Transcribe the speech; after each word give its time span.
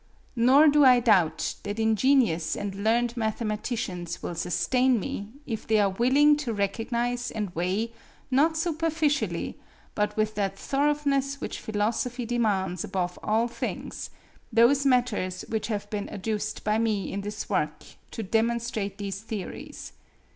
Nor 0.35 0.67
do 0.67 0.83
I 0.83 0.99
doubt 0.99 1.53
that 1.61 1.77
ingenious 1.77 2.55
and 2.55 2.73
learned 2.73 3.15
mathematicians 3.15 4.23
will 4.23 4.33
sustain 4.33 4.99
me, 4.99 5.31
if 5.45 5.67
they 5.67 5.77
are 5.79 5.91
willing 5.91 6.35
to 6.37 6.53
recognize 6.55 7.29
and 7.29 7.53
weigh, 7.53 7.91
not 8.31 8.57
superficially, 8.57 9.59
but 9.93 10.17
with 10.17 10.33
that 10.33 10.57
thoroughness 10.57 11.39
which 11.39 11.59
Philosophy 11.59 12.25
demands 12.25 12.83
above 12.83 13.19
all 13.21 13.47
things, 13.47 14.09
those 14.51 14.87
matters 14.87 15.45
which 15.49 15.67
have 15.67 15.87
been 15.91 16.09
adduced 16.09 16.63
by 16.63 16.79
me 16.79 17.13
in 17.13 17.21
this 17.21 17.47
work 17.47 17.83
to 18.09 18.23
demonstrate 18.23 18.97
these 18.97 19.19
theories. 19.21 19.93